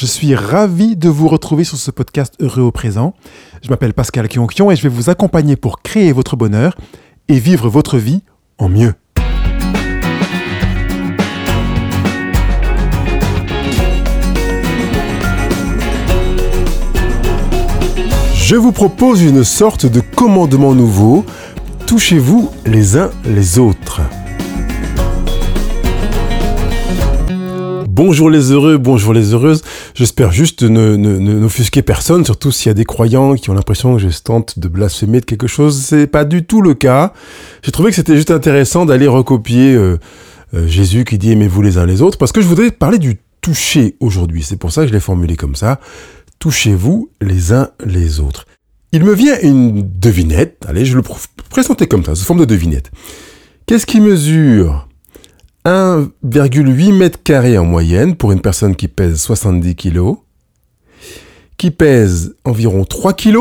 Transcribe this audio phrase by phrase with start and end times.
[0.00, 3.12] Je suis ravi de vous retrouver sur ce podcast Heureux au présent.
[3.62, 6.74] Je m'appelle Pascal Kionkion et je vais vous accompagner pour créer votre bonheur
[7.28, 8.22] et vivre votre vie
[8.56, 8.94] en mieux.
[18.36, 21.26] Je vous propose une sorte de commandement nouveau.
[21.86, 24.00] Touchez-vous les uns les autres.
[28.02, 29.60] Bonjour les heureux, bonjour les heureuses.
[29.92, 34.00] J'espère juste ne, n'offusquer personne, surtout s'il y a des croyants qui ont l'impression que
[34.00, 35.82] je tente de blasphémer de quelque chose.
[35.82, 37.12] C'est pas du tout le cas.
[37.60, 39.98] J'ai trouvé que c'était juste intéressant d'aller recopier euh,
[40.54, 43.18] euh, Jésus qui dit aimez-vous les uns les autres, parce que je voudrais parler du
[43.42, 44.42] toucher aujourd'hui.
[44.42, 45.78] C'est pour ça que je l'ai formulé comme ça.
[46.38, 48.46] Touchez-vous les uns les autres.
[48.92, 50.64] Il me vient une devinette.
[50.66, 51.02] Allez, je le
[51.50, 52.90] présenter comme ça, sous forme de devinette.
[53.66, 54.88] Qu'est-ce qui mesure
[55.64, 60.14] 1,8 mètres carrés en moyenne pour une personne qui pèse 70 kg,
[61.58, 63.38] qui pèse environ 3 kg,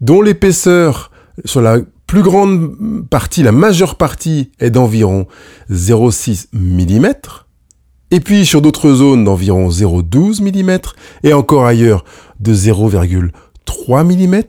[0.00, 1.10] dont l'épaisseur
[1.44, 5.26] sur la plus grande partie, la majeure partie est d'environ
[5.70, 7.12] 0,6 mm,
[8.10, 10.78] et puis sur d'autres zones d'environ 0,12 mm,
[11.22, 12.04] et encore ailleurs
[12.40, 14.42] de 0,3 mm,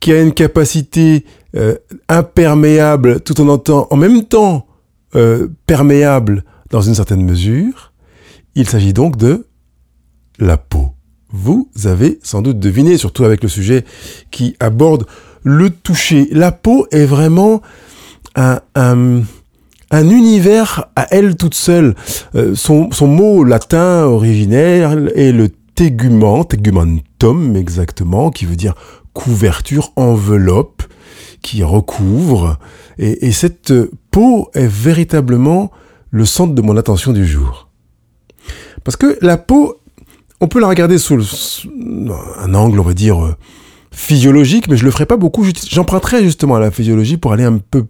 [0.00, 1.24] qui a une capacité
[1.54, 1.76] euh,
[2.08, 4.67] imperméable tout en, en même temps
[5.14, 7.92] euh, perméable dans une certaine mesure.
[8.54, 9.46] Il s'agit donc de
[10.38, 10.92] la peau.
[11.30, 13.84] Vous avez sans doute deviné, surtout avec le sujet
[14.30, 15.06] qui aborde
[15.42, 16.28] le toucher.
[16.32, 17.60] La peau est vraiment
[18.34, 19.24] un, un,
[19.92, 21.94] univers à elle toute seule.
[22.34, 28.74] Euh, son, son, mot latin originaire est le tégument, tegumentum exactement, qui veut dire
[29.12, 30.82] couverture, enveloppe,
[31.42, 32.58] qui recouvre.
[32.98, 33.72] Et, cette
[34.10, 35.70] peau est véritablement
[36.10, 37.68] le centre de mon attention du jour.
[38.84, 39.76] Parce que la peau,
[40.40, 41.20] on peut la regarder sous,
[42.38, 43.36] un angle, on va dire,
[43.90, 45.44] physiologique, mais je le ferai pas beaucoup.
[45.68, 47.86] J'emprunterai justement à la physiologie pour aller un peu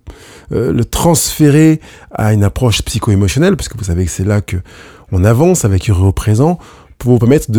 [0.52, 1.80] euh, le transférer
[2.10, 4.56] à une approche psycho-émotionnelle, parce que vous savez que c'est là que
[5.12, 6.58] on avance avec Heureux au présent,
[6.96, 7.50] pour vous permettre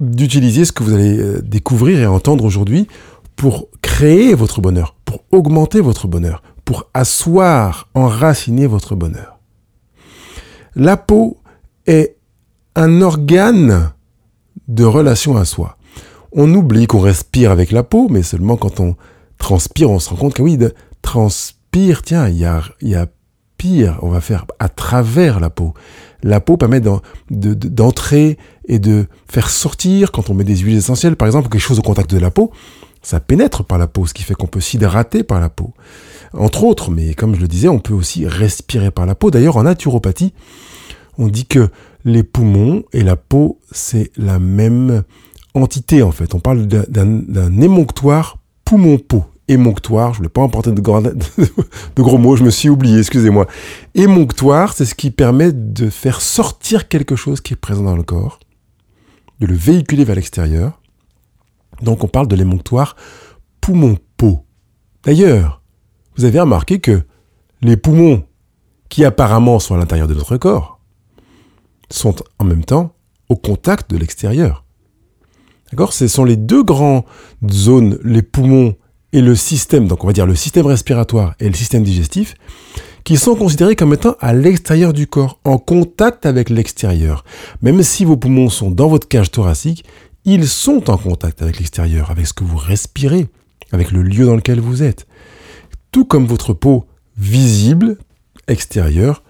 [0.00, 2.88] d'utiliser ce que vous allez euh, découvrir et entendre aujourd'hui
[3.38, 9.38] pour créer votre bonheur, pour augmenter votre bonheur, pour asseoir, enraciner votre bonheur.
[10.74, 11.38] La peau
[11.86, 12.16] est
[12.74, 13.92] un organe
[14.66, 15.78] de relation à soi.
[16.32, 18.96] On oublie qu'on respire avec la peau, mais seulement quand on
[19.38, 23.06] transpire, on se rend compte que oui, de transpire, tiens, il y a, y a
[23.56, 25.74] pire, on va faire à travers la peau.
[26.24, 26.80] La peau permet
[27.30, 31.78] d'entrer et de faire sortir, quand on met des huiles essentielles, par exemple, quelque chose
[31.78, 32.50] au contact de la peau,
[33.08, 35.72] ça pénètre par la peau, ce qui fait qu'on peut s'hydrater par la peau.
[36.34, 39.30] Entre autres, mais comme je le disais, on peut aussi respirer par la peau.
[39.30, 40.34] D'ailleurs, en naturopathie,
[41.16, 41.70] on dit que
[42.04, 45.04] les poumons et la peau, c'est la même
[45.54, 46.34] entité en fait.
[46.34, 48.36] On parle d'un émonctoire
[48.66, 49.24] poumon-peau.
[49.48, 50.82] Émonctoire, je ne voulais pas emporter de,
[51.96, 53.46] de gros mots, je me suis oublié, excusez-moi.
[53.94, 58.02] Émonctoire, c'est ce qui permet de faire sortir quelque chose qui est présent dans le
[58.02, 58.38] corps,
[59.40, 60.77] de le véhiculer vers l'extérieur.
[61.82, 62.96] Donc on parle de l'émonctoire
[63.60, 64.44] poumon-peau.
[65.04, 65.62] D'ailleurs,
[66.16, 67.02] vous avez remarqué que
[67.62, 68.24] les poumons,
[68.88, 70.80] qui apparemment sont à l'intérieur de notre corps,
[71.90, 72.92] sont en même temps
[73.28, 74.64] au contact de l'extérieur.
[75.70, 75.92] D'accord?
[75.92, 77.04] Ce sont les deux grandes
[77.50, 78.76] zones, les poumons
[79.12, 82.34] et le système, donc on va dire le système respiratoire et le système digestif,
[83.04, 87.24] qui sont considérés comme étant à l'extérieur du corps, en contact avec l'extérieur.
[87.62, 89.84] Même si vos poumons sont dans votre cage thoracique,
[90.24, 93.28] ils sont en contact avec l'extérieur, avec ce que vous respirez,
[93.72, 95.06] avec le lieu dans lequel vous êtes.
[95.92, 96.86] Tout comme votre peau
[97.16, 97.96] visible,
[98.46, 99.22] extérieure,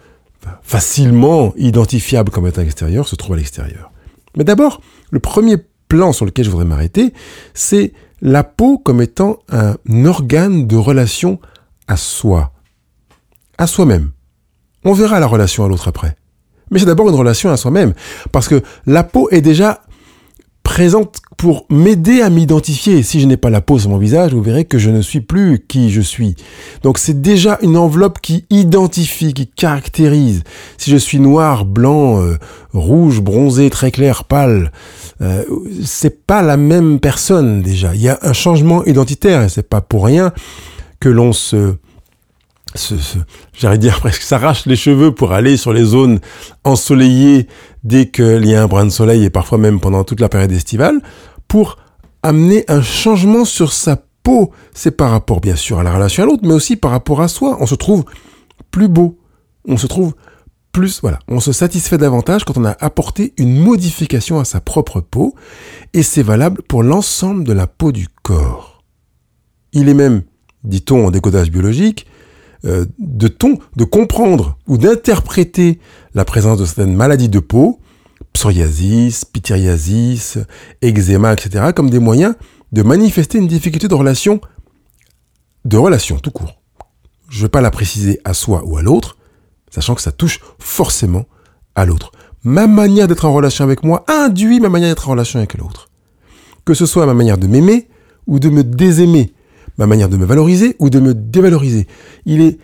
[0.62, 3.90] facilement identifiable comme étant extérieure, se trouve à l'extérieur.
[4.36, 5.56] Mais d'abord, le premier
[5.88, 7.12] plan sur lequel je voudrais m'arrêter,
[7.54, 11.40] c'est la peau comme étant un organe de relation
[11.86, 12.52] à soi,
[13.56, 14.10] à soi-même.
[14.84, 16.16] On verra la relation à l'autre après.
[16.70, 17.94] Mais c'est d'abord une relation à soi-même,
[18.32, 19.82] parce que la peau est déjà
[20.78, 23.02] présente pour m'aider à m'identifier.
[23.02, 25.20] Si je n'ai pas la peau sur mon visage, vous verrez que je ne suis
[25.20, 26.36] plus qui je suis.
[26.84, 30.44] Donc c'est déjà une enveloppe qui identifie, qui caractérise.
[30.76, 32.36] Si je suis noir, blanc, euh,
[32.72, 34.70] rouge, bronzé, très clair, pâle,
[35.20, 35.42] euh,
[35.84, 37.92] c'est pas la même personne déjà.
[37.96, 40.32] Il y a un changement identitaire et c'est pas pour rien
[41.00, 41.74] que l'on se
[43.54, 46.20] j'allais dire presque s'arrache les cheveux pour aller sur les zones
[46.64, 47.48] ensoleillées
[47.82, 50.52] dès qu'il y a un brin de soleil et parfois même pendant toute la période
[50.52, 51.00] estivale
[51.48, 51.78] pour
[52.22, 54.52] amener un changement sur sa peau.
[54.74, 57.28] C'est par rapport bien sûr à la relation à l'autre, mais aussi par rapport à
[57.28, 57.56] soi.
[57.60, 58.04] On se trouve
[58.70, 59.18] plus beau,
[59.66, 60.14] on se trouve
[60.72, 65.00] plus, voilà, on se satisfait davantage quand on a apporté une modification à sa propre
[65.00, 65.34] peau,
[65.94, 68.84] et c'est valable pour l'ensemble de la peau du corps.
[69.72, 70.22] Il est même,
[70.64, 72.06] dit-on en décodage biologique,
[72.64, 75.78] euh, de ton, de comprendre ou d'interpréter
[76.14, 77.80] la présence de certaines maladies de peau,
[78.32, 80.38] psoriasis, pityriasis,
[80.82, 82.34] eczéma, etc., comme des moyens
[82.72, 84.40] de manifester une difficulté de relation,
[85.64, 86.60] de relation tout court.
[87.28, 89.16] Je ne vais pas la préciser à soi ou à l'autre,
[89.70, 91.26] sachant que ça touche forcément
[91.74, 92.12] à l'autre.
[92.44, 95.88] Ma manière d'être en relation avec moi induit ma manière d'être en relation avec l'autre.
[96.64, 97.88] Que ce soit ma manière de m'aimer
[98.26, 99.32] ou de me désaimer,
[99.78, 101.86] ma manière de me valoriser ou de me dévaloriser.
[102.26, 102.58] Il est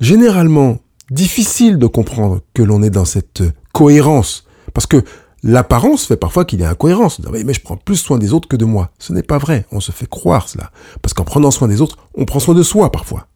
[0.00, 0.78] généralement
[1.10, 3.42] difficile de comprendre que l'on est dans cette
[3.72, 5.04] cohérence, parce que
[5.42, 7.20] l'apparence fait parfois qu'il y a incohérence.
[7.44, 8.90] Mais je prends plus soin des autres que de moi.
[8.98, 10.70] Ce n'est pas vrai, on se fait croire cela.
[11.02, 13.26] Parce qu'en prenant soin des autres, on prend soin de soi parfois.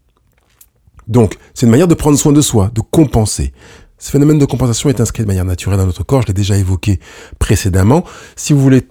[1.07, 3.53] Donc, c'est une manière de prendre soin de soi, de compenser.
[3.99, 6.57] Ce phénomène de compensation est inscrit de manière naturelle dans notre corps, je l'ai déjà
[6.57, 7.01] évoqué
[7.39, 8.05] précédemment.
[8.37, 8.87] Si vous voulez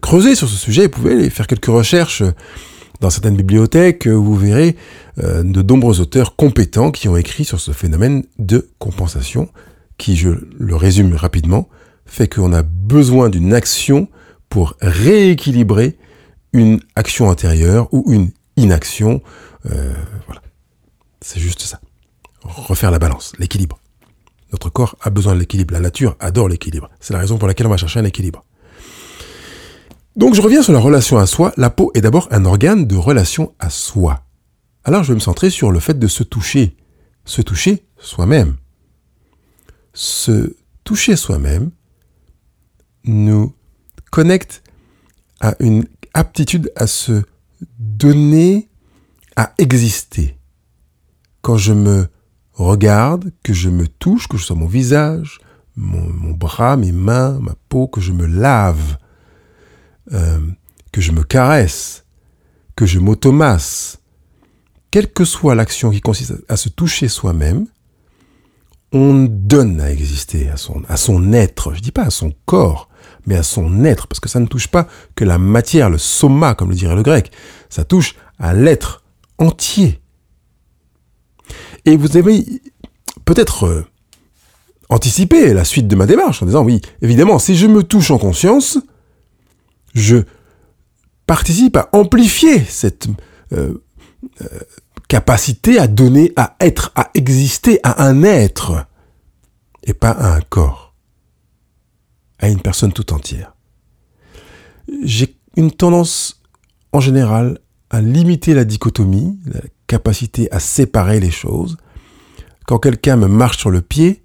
[0.00, 2.22] creuser sur ce sujet, vous pouvez aller faire quelques recherches
[3.00, 4.76] dans certaines bibliothèques, vous verrez
[5.18, 9.48] euh, de nombreux auteurs compétents qui ont écrit sur ce phénomène de compensation,
[9.98, 11.68] qui, je le résume rapidement,
[12.04, 14.08] fait qu'on a besoin d'une action
[14.48, 15.96] pour rééquilibrer
[16.52, 19.22] une action intérieure ou une inaction.
[19.66, 19.94] Euh,
[20.26, 20.42] voilà.
[21.20, 21.80] C'est juste ça.
[22.42, 23.78] Refaire la balance, l'équilibre.
[24.52, 25.72] Notre corps a besoin de l'équilibre.
[25.72, 26.90] La nature adore l'équilibre.
[26.98, 28.44] C'est la raison pour laquelle on va chercher un équilibre.
[30.20, 31.54] Donc je reviens sur la relation à soi.
[31.56, 34.22] La peau est d'abord un organe de relation à soi.
[34.84, 36.76] Alors je vais me centrer sur le fait de se toucher.
[37.24, 38.56] Se toucher soi-même.
[39.94, 41.70] Se toucher soi-même
[43.04, 43.54] nous
[44.10, 44.62] connecte
[45.40, 47.22] à une aptitude à se
[47.78, 48.68] donner,
[49.36, 50.36] à exister
[51.40, 52.08] quand je me
[52.52, 55.40] regarde, que je me touche, que je sois mon visage,
[55.76, 58.98] mon, bras, mes mains, ma peau, que je me lave,
[60.12, 60.40] euh,
[60.92, 62.04] que je me caresse,
[62.74, 64.00] que je m'automasse,
[64.90, 67.66] quelle que soit l'action qui consiste à, se toucher soi-même,
[68.92, 72.88] on donne à exister, à son, être, je dis pas à son corps,
[73.26, 76.56] mais à son être, parce que ça ne touche pas que la matière, le soma,
[76.56, 77.30] comme le dirait le grec,
[77.68, 79.04] ça touche à l'être
[79.38, 80.00] entier.
[81.84, 82.44] Et vous avez
[83.24, 83.86] peut-être euh,
[84.88, 88.18] anticipé la suite de ma démarche en disant oui, évidemment, si je me touche en
[88.18, 88.78] conscience,
[89.94, 90.24] je
[91.30, 93.06] participe à amplifier cette
[93.52, 93.84] euh,
[94.42, 94.46] euh,
[95.06, 98.84] capacité à donner, à être, à exister, à un être,
[99.84, 100.92] et pas à un corps,
[102.40, 103.54] à une personne tout entière.
[105.04, 106.42] J'ai une tendance
[106.92, 107.60] en général
[107.90, 111.76] à limiter la dichotomie, la capacité à séparer les choses.
[112.66, 114.24] Quand quelqu'un me marche sur le pied,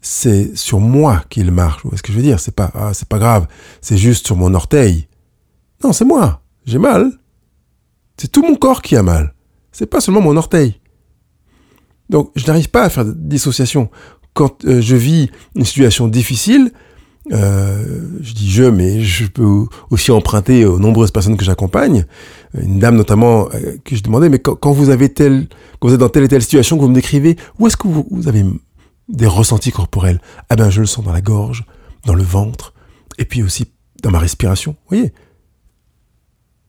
[0.00, 1.82] c'est sur moi qu'il marche.
[1.84, 2.40] Vous ce que je veux dire?
[2.40, 3.46] C'est pas, ah, c'est pas grave.
[3.82, 5.08] C'est juste sur mon orteil.
[5.84, 6.42] Non, c'est moi.
[6.64, 7.12] J'ai mal.
[8.16, 9.34] C'est tout mon corps qui a mal.
[9.72, 10.80] C'est pas seulement mon orteil.
[12.08, 13.90] Donc, je n'arrive pas à faire de dissociation.
[14.34, 16.72] Quand euh, je vis une situation difficile,
[17.30, 22.04] euh, je dis je, mais je peux aussi emprunter aux nombreuses personnes que j'accompagne.
[22.54, 25.48] Une dame notamment euh, que je demandais, mais quand, vous avez tel,
[25.78, 27.86] quand vous êtes dans telle et telle situation que vous me décrivez, où est-ce que
[27.86, 28.44] vous, avez
[29.08, 30.20] des ressentis corporels?
[30.48, 31.64] Ah ben, je le sens dans la gorge,
[32.06, 32.74] dans le ventre,
[33.18, 34.72] et puis aussi dans ma respiration.
[34.72, 35.12] Vous voyez?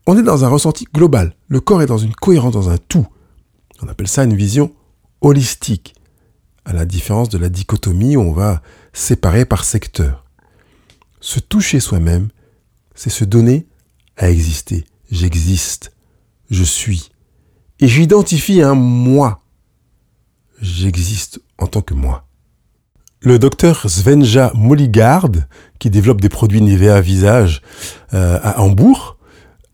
[0.06, 1.36] On est dans un ressenti global.
[1.48, 3.08] Le corps est dans une cohérence, dans un tout.
[3.82, 4.74] On appelle ça une vision
[5.22, 5.96] holistique,
[6.66, 10.26] à la différence de la dichotomie où on va séparer par secteur.
[11.22, 12.30] Se toucher soi-même,
[12.96, 13.66] c'est se donner
[14.18, 14.86] à exister.
[15.10, 15.94] J'existe.
[16.50, 17.12] Je suis.
[17.80, 19.44] Et j'identifie un moi.
[20.62, 22.28] J'existe en tant que moi.
[23.22, 25.30] Le docteur Svenja Molligard,
[25.80, 27.62] qui développe des produits Nivea visage
[28.14, 29.18] euh, à Hambourg,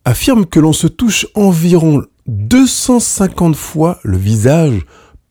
[0.06, 4.86] affirme que l'on se touche environ 250 fois le visage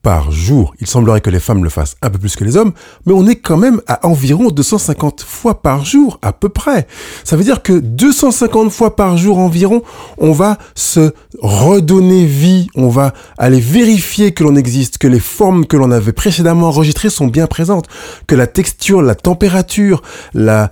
[0.08, 0.74] par jour.
[0.80, 2.72] Il semblerait que les femmes le fassent un peu plus que les hommes,
[3.04, 6.86] mais on est quand même à environ 250 fois par jour, à peu près.
[7.24, 9.82] Ça veut dire que 250 fois par jour environ,
[10.16, 11.12] on va se
[11.42, 16.12] redonner vie, on va aller vérifier que l'on existe, que les formes que l'on avait
[16.12, 17.86] précédemment enregistrées sont bien présentes,
[18.26, 20.00] que la texture, la température,
[20.32, 20.70] la,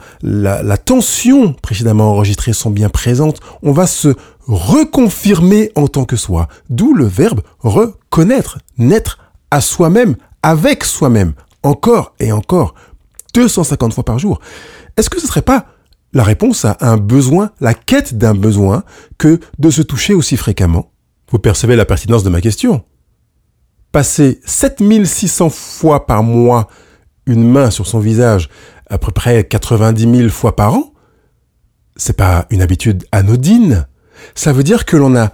[0.83, 3.41] tension précédemment enregistrées sont bien présentes.
[3.63, 4.15] On va se
[4.49, 6.49] reconfirmer en tant que soi.
[6.71, 9.19] D'où le verbe reconnaître, naître
[9.51, 12.75] à soi-même, avec soi-même, encore et encore,
[13.35, 14.41] 250 fois par jour.
[14.97, 15.67] Est-ce que ce serait pas
[16.13, 18.85] la réponse à un besoin, la quête d'un besoin,
[19.19, 20.91] que de se toucher aussi fréquemment?
[21.31, 22.85] Vous percevez la pertinence de ma question
[23.93, 26.69] Passer 7600 fois par mois
[27.27, 28.49] une main sur son visage
[28.89, 30.93] à peu près 90 000 fois par an,
[31.97, 33.87] c'est pas une habitude anodine.
[34.35, 35.33] Ça veut dire que l'on a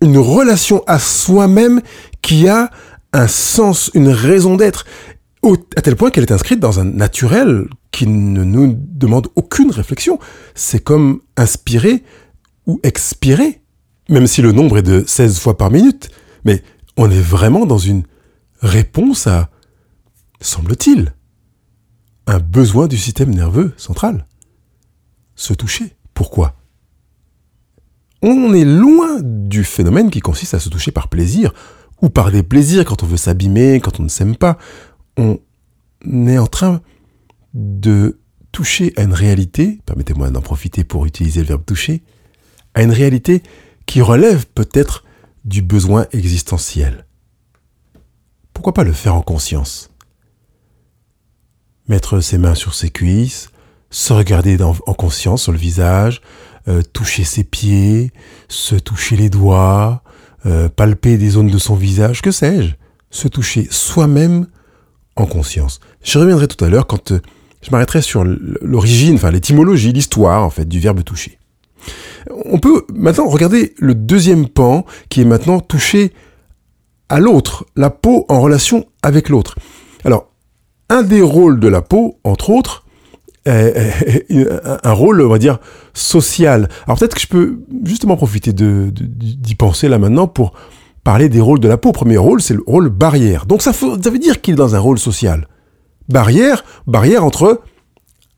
[0.00, 1.80] une relation à soi-même
[2.22, 2.70] qui a
[3.14, 4.84] un sens, une raison d'être,
[5.76, 10.18] à tel point qu'elle est inscrite dans un naturel qui ne nous demande aucune réflexion.
[10.54, 12.02] C'est comme inspirer
[12.66, 13.62] ou expirer,
[14.08, 16.10] même si le nombre est de 16 fois par minute.
[16.44, 16.62] Mais
[16.96, 18.02] on est vraiment dans une
[18.60, 19.50] réponse à,
[20.40, 21.14] semble-t-il,
[22.26, 24.26] un besoin du système nerveux central.
[25.36, 25.94] Se toucher.
[26.14, 26.56] Pourquoi?
[28.22, 31.52] On est loin du phénomène qui consiste à se toucher par plaisir,
[32.02, 34.58] ou par des plaisirs quand on veut s'abîmer, quand on ne s'aime pas.
[35.16, 35.38] On
[36.06, 36.82] est en train
[37.54, 38.18] de
[38.52, 42.02] toucher à une réalité, permettez-moi d'en profiter pour utiliser le verbe toucher,
[42.74, 43.42] à une réalité
[43.86, 45.04] qui relève peut-être
[45.44, 47.06] du besoin existentiel.
[48.52, 49.90] Pourquoi pas le faire en conscience?
[51.88, 53.50] Mettre ses mains sur ses cuisses,
[53.90, 56.22] se regarder en conscience sur le visage,
[56.68, 58.12] euh, toucher ses pieds,
[58.48, 60.03] se toucher les doigts,
[60.46, 62.74] euh, palper des zones de son visage, que sais-je
[63.10, 64.46] Se toucher soi-même
[65.16, 65.80] en conscience.
[66.02, 67.20] Je reviendrai tout à l'heure quand euh,
[67.62, 71.38] je m'arrêterai sur l'origine, enfin l'étymologie, l'histoire en fait du verbe toucher.
[72.44, 76.12] On peut maintenant regarder le deuxième pan qui est maintenant touché
[77.08, 79.56] à l'autre, la peau en relation avec l'autre.
[80.04, 80.30] Alors,
[80.88, 82.83] un des rôles de la peau, entre autres,
[83.46, 84.48] est,
[84.82, 85.58] un rôle, on va dire,
[85.92, 86.68] social.
[86.86, 90.54] Alors peut-être que je peux justement profiter d'y de, penser là maintenant pour
[91.02, 91.92] parler des rôles de la peau.
[91.92, 93.46] Premier rôle, c'est le rôle barrière.
[93.46, 95.48] Donc ça, ça veut dire qu'il est dans un rôle social.
[96.08, 97.62] Barrière, barrière entre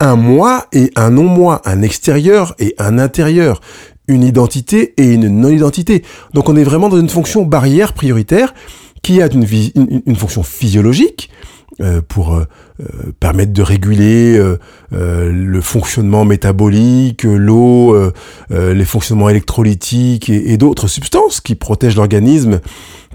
[0.00, 3.60] un moi et un non-moi, un extérieur et un intérieur,
[4.08, 6.04] une identité et une non-identité.
[6.34, 8.54] Donc on est vraiment dans une fonction barrière prioritaire
[9.02, 9.46] qui a une,
[10.06, 11.55] une fonction physiologique, euh,
[12.08, 12.44] pour euh,
[12.80, 14.40] euh, permettre de réguler
[14.90, 17.96] le fonctionnement métabolique, l'eau,
[18.50, 22.60] les fonctionnements électrolytiques et, d'autres substances qui protègent l'organisme,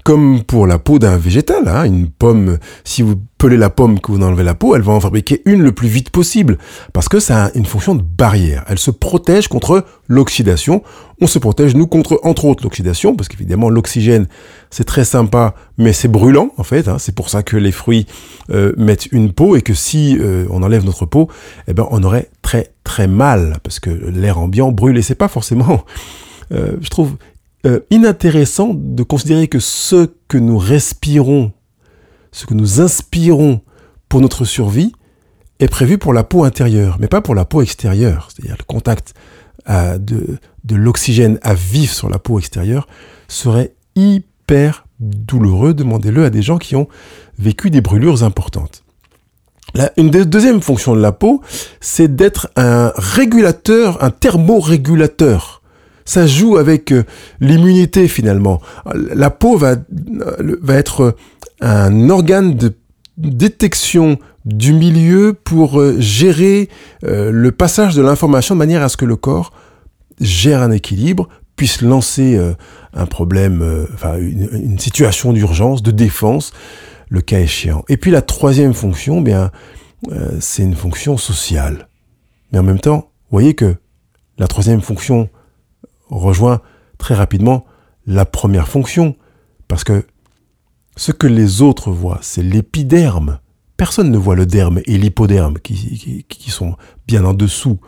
[0.04, 1.68] comme pour la peau d'un végétal.
[1.68, 1.84] Hein.
[1.84, 5.00] Une pomme, si vous pelez la pomme, que vous enlevez la peau, elle va en
[5.00, 6.58] fabriquer une le plus vite possible,
[6.92, 8.64] parce que ça a une fonction de barrière.
[8.68, 10.82] Elle se protège contre l'oxydation.
[11.20, 14.26] On se protège, nous, contre, entre autres, l'oxydation, parce qu'évidemment, l'oxygène,
[14.70, 16.88] c'est très sympa, mais c'est brûlant, en fait.
[16.88, 16.98] Hein.
[16.98, 18.06] C'est pour ça que les fruits
[18.50, 21.28] euh, mettent une peau, et que si euh, on enlève notre peau,
[21.68, 25.28] eh ben, on aurait très, très mal, parce que l'air ambiant brûle, et c'est pas
[25.28, 25.84] forcément...
[26.52, 27.16] Euh, je trouve
[27.90, 31.52] inintéressant de considérer que ce que nous respirons
[32.32, 33.60] ce que nous inspirons
[34.08, 34.92] pour notre survie
[35.60, 38.28] est prévu pour la peau intérieure, mais pas pour la peau extérieure.
[38.30, 39.14] C'est-à-dire le contact
[39.68, 40.38] euh, de,
[40.74, 42.88] l'oxygène à vif sur la peau extérieure
[43.28, 45.74] serait hyper douloureux.
[45.74, 46.88] Demandez-le à des gens qui ont
[47.38, 48.82] vécu des brûlures importantes.
[49.96, 51.42] une des deuxièmes fonctions de la peau,
[51.80, 55.61] c'est d'être un régulateur, un thermorégulateur
[56.04, 57.04] ça joue avec euh,
[57.40, 58.60] l'immunité finalement.
[58.94, 61.16] La peau va, euh, va être
[61.60, 62.74] un organe de
[63.18, 66.68] détection du milieu pour euh, gérer
[67.04, 69.52] euh, le passage de l'information de manière à ce que le corps
[70.20, 72.54] gère un équilibre, puisse lancer euh,
[72.92, 76.52] un problème, enfin une, situation d'urgence, de défense,
[77.08, 77.84] le cas échéant.
[77.88, 79.50] Et puis la troisième fonction, eh bien,
[80.40, 81.88] c'est une fonction sociale.
[82.52, 83.76] Mais en même temps, vous voyez que
[84.38, 85.28] la troisième fonction
[86.18, 86.60] rejoint
[86.98, 87.64] très rapidement
[88.06, 89.16] la première fonction,
[89.68, 90.04] parce que
[90.96, 93.38] ce que les autres voient, c'est l'épiderme.
[93.76, 96.76] Personne ne voit le derme et l'hypoderme qui, sont
[97.08, 97.78] bien en dessous,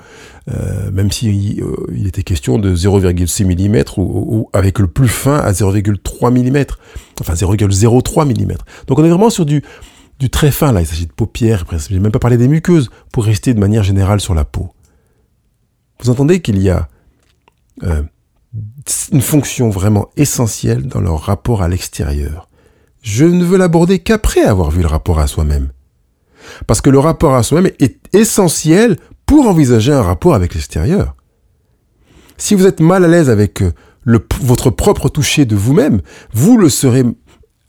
[0.48, 5.36] euh, même s'il euh, il était question de 0,6 mm ou, avec le plus fin
[5.36, 6.64] à 0,3 mm,
[7.20, 8.56] enfin 0,03 mm.
[8.88, 9.62] Donc on est vraiment sur du,
[10.18, 12.90] du très fin là, il s'agit de paupières, je n'ai même pas parlé des muqueuses,
[13.12, 14.70] pour rester de manière générale sur la peau.
[16.00, 16.88] Vous entendez qu'il y a
[17.82, 18.02] euh,
[19.12, 22.48] une fonction vraiment essentielle dans leur rapport à l'extérieur
[23.04, 25.70] je ne veux l'aborder qu'après avoir vu le rapport à soi-même.
[26.66, 31.14] Parce que le rapport à soi-même est essentiel pour envisager un rapport avec l'extérieur.
[32.38, 33.72] Si vous êtes mal à l'aise avec euh,
[34.40, 36.00] votre propre toucher de vous-même,
[36.32, 37.04] vous le serez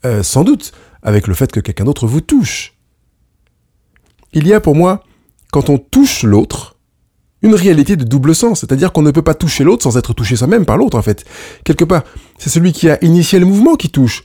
[0.06, 2.74] euh, sans doute avec le fait que quelqu'un d'autre vous touche.
[4.32, 5.02] Il y a pour moi,
[5.52, 6.75] quand on touche l'autre,
[7.46, 10.36] une réalité de double sens, c'est-à-dire qu'on ne peut pas toucher l'autre sans être touché
[10.36, 11.24] soi-même par l'autre en fait.
[11.64, 12.04] Quelque part,
[12.38, 14.24] c'est celui qui a initié le mouvement qui touche.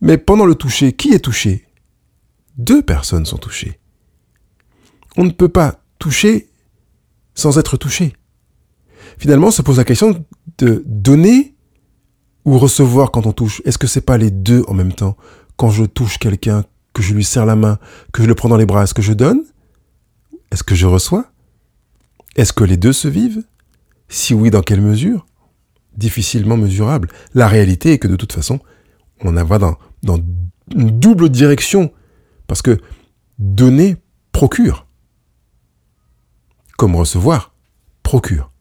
[0.00, 1.66] Mais pendant le toucher, qui est touché?
[2.58, 3.80] Deux personnes sont touchées.
[5.16, 6.48] On ne peut pas toucher
[7.34, 8.12] sans être touché.
[9.18, 10.24] Finalement, se pose la question
[10.58, 11.54] de donner
[12.44, 13.62] ou recevoir quand on touche.
[13.64, 15.16] Est-ce que c'est pas les deux en même temps?
[15.56, 17.78] Quand je touche quelqu'un, que je lui serre la main,
[18.12, 19.42] que je le prends dans les bras, est-ce que je donne?
[20.50, 21.26] Est-ce que je reçois?
[22.36, 23.42] Est-ce que les deux se vivent?
[24.08, 25.26] Si oui, dans quelle mesure?
[25.96, 27.08] Difficilement mesurable.
[27.34, 28.60] La réalité est que de toute façon,
[29.22, 30.20] on va dans, dans
[30.74, 31.92] une double direction.
[32.46, 32.78] Parce que
[33.38, 33.96] donner
[34.32, 34.86] procure.
[36.76, 37.54] Comme recevoir
[38.02, 38.52] procure.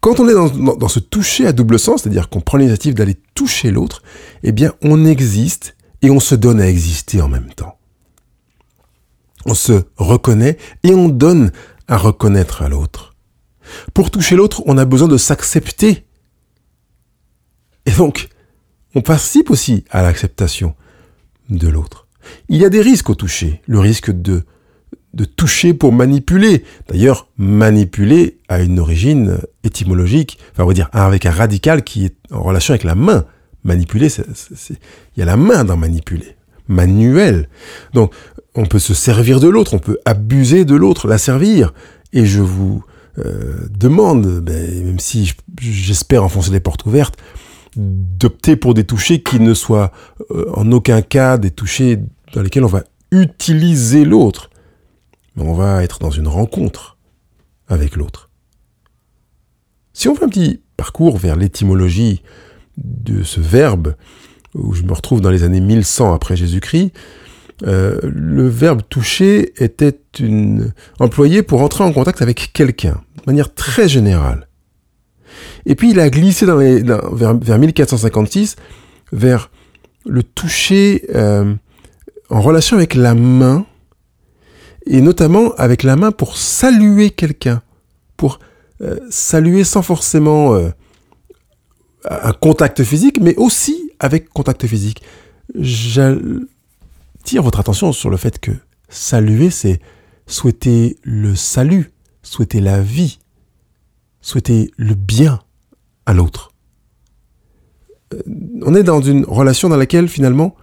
[0.00, 3.70] Quand on est dans, ce toucher à double sens, c'est-à-dire qu'on prend l'initiative d'aller toucher
[3.70, 4.02] l'autre,
[4.42, 7.78] eh bien, on existe et on se donne à exister en même temps.
[9.46, 11.52] On se reconnaît et on donne
[11.88, 13.14] à reconnaître à l'autre.
[13.92, 16.04] Pour toucher l'autre, on a besoin de s'accepter.
[17.86, 18.28] Et donc,
[18.94, 20.74] on participe aussi à l'acceptation
[21.48, 22.06] de l'autre.
[22.48, 23.60] Il y a des risques au toucher.
[23.66, 24.44] Le risque de
[25.14, 26.64] de toucher pour manipuler.
[26.88, 32.16] D'ailleurs, manipuler a une origine étymologique, enfin on va dire avec un radical qui est
[32.30, 33.24] en relation avec la main.
[33.62, 34.76] Manipuler, il
[35.16, 36.36] y a la main dans manipuler.
[36.66, 37.48] Manuel.
[37.92, 38.12] Donc,
[38.54, 41.72] on peut se servir de l'autre, on peut abuser de l'autre, la servir.
[42.12, 42.84] Et je vous
[43.18, 47.16] euh, demande, ben, même si j'espère enfoncer les portes ouvertes,
[47.76, 49.90] d'opter pour des touchés qui ne soient
[50.30, 51.98] euh, en aucun cas des touchés
[52.32, 54.50] dans lesquels on va utiliser l'autre
[55.36, 56.96] mais on va être dans une rencontre
[57.68, 58.30] avec l'autre.
[59.92, 62.22] Si on fait un petit parcours vers l'étymologie
[62.76, 63.94] de ce verbe,
[64.54, 66.92] où je me retrouve dans les années 1100 après Jésus-Christ,
[67.62, 70.00] euh, le verbe toucher était
[70.98, 74.48] employé pour entrer en contact avec quelqu'un, de manière très générale.
[75.66, 78.56] Et puis il a glissé dans vers, 1456
[79.12, 79.50] vers
[80.04, 81.54] le toucher euh,
[82.28, 83.66] en relation avec la main,
[84.86, 87.62] et notamment avec la main pour saluer quelqu'un,
[88.16, 88.40] pour
[88.80, 90.58] euh, saluer sans forcément
[92.04, 95.02] un contact physique, mais aussi avec contact physique.
[97.24, 98.50] J'attire votre attention sur le fait que
[98.90, 99.80] saluer, c'est
[100.26, 101.90] souhaiter le salut,
[102.22, 103.18] souhaiter la vie,
[104.20, 105.40] souhaiter le bien
[106.04, 106.52] à l'autre.
[108.12, 108.20] Euh,
[108.60, 110.54] on est dans une relation dans laquelle finalement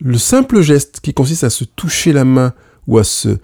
[0.00, 2.54] le simple geste qui consiste à se toucher la main
[2.86, 3.36] ou à se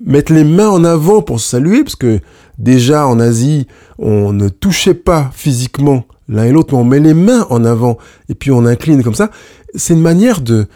[0.00, 2.20] mettre les mains en avant pour se saluer, parce que
[2.56, 3.66] déjà en Asie,
[3.98, 7.98] on ne touchait pas physiquement l'un et l'autre, mais on met les mains en avant
[8.30, 9.30] et puis on incline comme ça.
[9.74, 10.66] C'est une manière de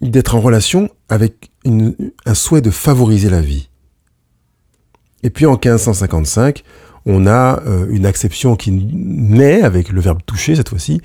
[0.00, 3.68] d'être en relation avec un souhait de favoriser la vie.
[5.22, 6.62] Et puis en 1555,
[7.06, 11.00] on a euh, une acception qui naît avec le verbe toucher cette fois-ci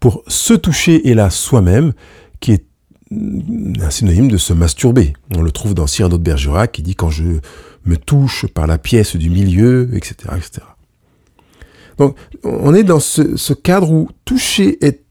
[0.00, 1.92] pour se toucher et là soi-même,
[2.40, 2.64] qui est
[3.10, 5.14] un synonyme de se masturber.
[5.34, 7.40] On le trouve dans Cyrano de Bergerac qui dit quand je
[7.86, 10.14] me touche par la pièce du milieu, etc.
[10.36, 10.66] etc.
[11.96, 15.02] Donc on est dans ce, cadre où toucher est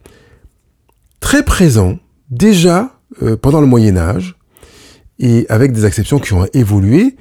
[1.19, 1.97] très présent
[2.29, 2.96] déjà
[3.41, 4.35] pendant le Moyen Âge
[5.19, 7.15] et avec des acceptions qui ont évolué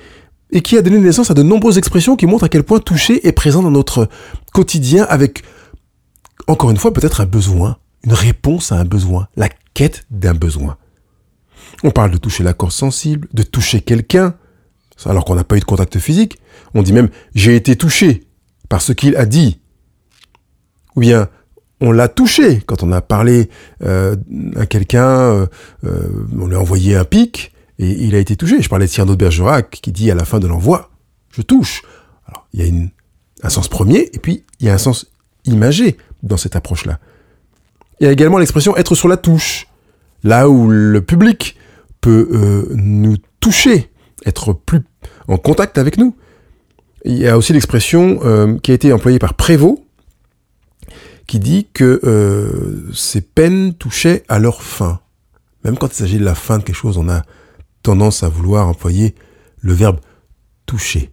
[0.51, 3.27] et qui a donné naissance à de nombreuses expressions qui montrent à quel point toucher
[3.27, 4.09] est présent dans notre
[4.53, 5.43] quotidien avec,
[6.47, 10.77] encore une fois, peut-être un besoin, une réponse à un besoin, la quête d'un besoin.
[11.83, 14.35] On parle de toucher la corde sensible, de toucher quelqu'un,
[15.05, 16.39] alors qu'on n'a pas eu de contact physique.
[16.75, 18.25] On dit même j'ai été touché
[18.69, 19.61] par ce qu'il a dit.
[20.95, 21.29] Ou bien
[21.81, 23.51] on l'a touché quand on a parlé
[23.85, 24.17] euh,
[24.57, 25.47] à quelqu'un, euh,
[25.85, 26.09] euh,
[26.39, 28.63] on lui a envoyé un pic et il a été touché.
[28.63, 30.91] Je parlais de Cyrano de Bergerac qui dit à la fin de l'envoi,
[31.31, 31.83] je touche.
[32.27, 35.07] Alors, il y a un sens premier et puis il y a un sens
[35.45, 36.99] imagé dans cette approche-là.
[38.01, 39.69] Il y a également l'expression être sur la touche,
[40.23, 41.57] là où le public
[42.01, 43.91] peut euh, nous toucher,
[44.27, 44.83] être plus
[45.29, 46.15] en contact avec nous.
[47.05, 49.79] Il y a aussi l'expression euh, qui a été employée par Prévost,
[51.27, 55.01] qui dit que euh, ces peines touchaient à leur fin.
[55.65, 57.23] Même quand il s'agit de la fin de quelque chose, on a
[57.83, 59.15] tendance à vouloir employer
[59.59, 60.01] le verbe
[60.67, 61.13] toucher.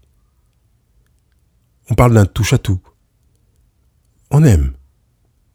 [1.89, 2.79] On parle d'un touche à tout.
[4.31, 4.73] On aime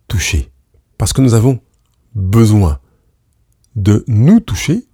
[0.08, 0.50] toucher.
[0.96, 1.60] Parce que nous avons
[2.14, 2.80] besoin
[3.76, 4.87] de nous toucher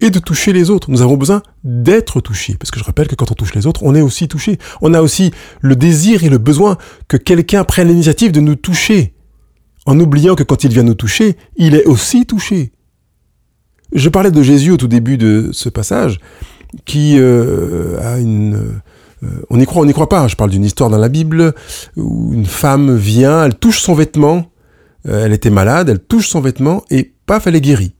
[0.00, 0.90] et de toucher les autres.
[0.90, 2.56] Nous avons besoin d'être touchés.
[2.58, 4.58] Parce que je rappelle que quand on touche les autres, on est aussi touché.
[4.82, 6.76] On a aussi le désir et le besoin
[7.08, 9.14] que quelqu'un prenne l'initiative de nous toucher.
[9.86, 12.72] En oubliant que quand il vient nous toucher, il est aussi touché.
[13.92, 16.18] Je parlais de Jésus au tout début de ce passage,
[16.84, 18.80] qui euh, a une...
[19.22, 20.28] Euh, on n'y croit, on n'y croit pas.
[20.28, 21.54] Je parle d'une histoire dans la Bible
[21.96, 24.50] où une femme vient, elle touche son vêtement,
[25.08, 27.94] euh, elle était malade, elle touche son vêtement et paf, elle est guérie.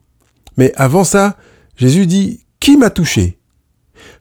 [0.58, 1.36] Mais avant ça,
[1.76, 3.38] Jésus dit Qui m'a touché?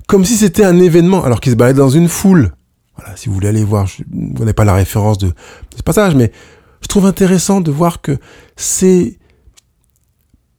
[0.08, 2.54] Comme si c'était un événement, alors qu'il se baladait dans une foule.
[2.96, 5.34] Voilà, si vous voulez aller voir, je, n'avez pas la référence de,
[5.76, 6.32] ce passage, mais
[6.82, 8.18] je trouve intéressant de voir que
[8.56, 9.18] c'est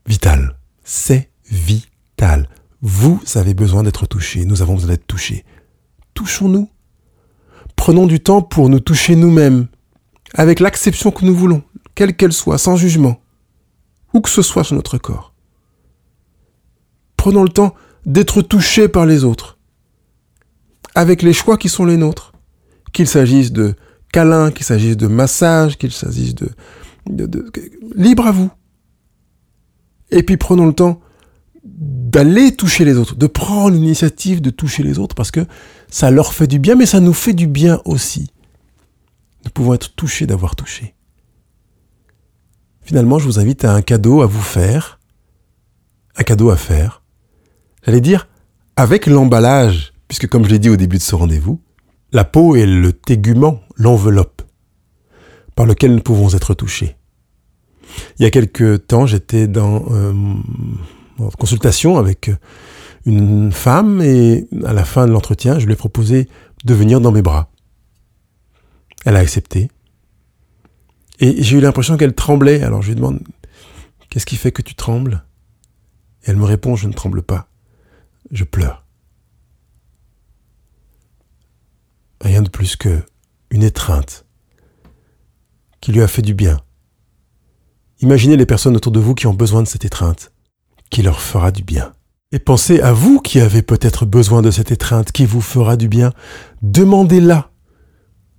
[0.06, 0.58] vital.
[0.84, 2.48] C'est vital.
[2.82, 4.44] Vous avez besoin d'être touché.
[4.44, 5.44] Nous avons besoin d'être touchés.
[6.14, 6.68] Touchons-nous.
[7.74, 9.68] Prenons du temps pour nous toucher nous-mêmes,
[10.34, 11.62] avec l'acception que nous voulons,
[11.94, 13.20] quelle qu'elle soit, sans jugement,
[14.14, 15.35] où que ce soit sur notre corps.
[17.26, 19.58] Prenons le temps d'être touchés par les autres,
[20.94, 22.32] avec les choix qui sont les nôtres,
[22.92, 23.74] qu'il s'agisse de
[24.12, 26.50] câlins, qu'il s'agisse de massage, qu'il s'agisse de,
[27.10, 27.50] de,
[27.96, 28.48] Libre à vous.
[30.12, 31.00] Et puis prenons le temps
[31.64, 35.44] d'aller toucher les autres, de prendre l'initiative de toucher les autres, parce que
[35.90, 38.30] ça leur fait du bien, mais ça nous fait du bien aussi.
[39.44, 40.94] Nous pouvons être touchés d'avoir touché.
[42.82, 45.00] Finalement, je vous invite à un cadeau à vous faire,
[46.14, 47.02] un cadeau à faire.
[47.86, 48.28] J'allais dire,
[48.74, 51.60] avec l'emballage, puisque comme je l'ai dit au début de ce rendez-vous,
[52.12, 54.42] la peau est le tégument, l'enveloppe,
[55.54, 56.96] par lequel nous pouvons être touchés.
[58.18, 60.12] Il y a quelque temps, j'étais dans euh,
[61.18, 62.30] en consultation avec
[63.06, 66.28] une femme et à la fin de l'entretien, je lui ai proposé
[66.64, 67.50] de venir dans mes bras.
[69.04, 69.70] Elle a accepté.
[71.20, 72.62] Et j'ai eu l'impression qu'elle tremblait.
[72.62, 73.20] Alors je lui demande
[74.10, 75.24] Qu'est-ce qui fait que tu trembles?
[76.24, 77.48] Et elle me répond Je ne tremble pas.
[78.30, 78.84] Je pleure.
[82.20, 83.02] Rien de plus que
[83.50, 84.26] une étreinte
[85.80, 86.60] qui lui a fait du bien.
[88.00, 90.32] Imaginez les personnes autour de vous qui ont besoin de cette étreinte
[90.90, 91.92] qui leur fera du bien.
[92.32, 95.88] Et pensez à vous qui avez peut-être besoin de cette étreinte qui vous fera du
[95.88, 96.12] bien.
[96.62, 97.50] Demandez-la.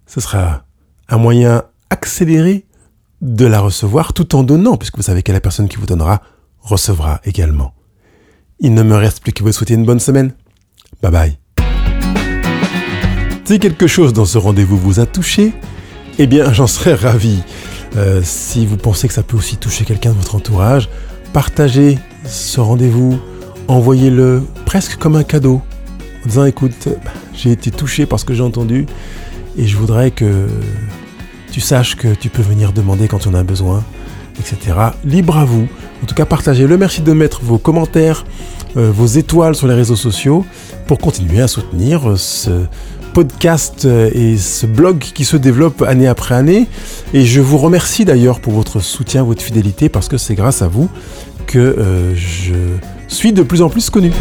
[0.06, 0.66] Ce sera
[1.08, 2.68] un moyen accéléré
[3.22, 6.22] de la recevoir tout en donnant, puisque vous savez que la personne qui vous donnera
[6.60, 7.74] recevra également.
[8.60, 10.34] Il ne me reste plus que vous souhaiter une bonne semaine.
[11.02, 11.38] Bye bye.
[13.46, 15.54] Si quelque chose dans ce rendez-vous vous a touché,
[16.18, 17.44] eh bien j'en serais ravi.
[17.96, 20.90] Euh, si vous pensez que ça peut aussi toucher quelqu'un de votre entourage,
[21.34, 23.20] partagez ce rendez-vous,
[23.68, 25.62] envoyez-le presque comme un cadeau,
[26.26, 26.90] en disant écoute,
[27.34, 28.86] j'ai été touché par ce que j'ai entendu
[29.58, 30.48] et je voudrais que
[31.52, 33.84] tu saches que tu peux venir demander quand on a besoin,
[34.40, 34.78] etc.
[35.06, 35.68] Libre à vous.
[36.04, 36.78] En tout cas, partagez-le.
[36.78, 38.26] Merci de mettre vos commentaires,
[38.76, 40.46] euh, vos étoiles sur les réseaux sociaux
[40.86, 42.66] pour continuer à soutenir ce
[43.14, 46.68] podcast euh, et ce blog qui se développe année après année.
[47.14, 50.68] Et je vous remercie d'ailleurs pour votre soutien, votre fidélité, parce que c'est grâce à
[50.68, 50.88] vous
[51.48, 52.54] que euh, je
[53.08, 54.12] suis de plus en plus connu.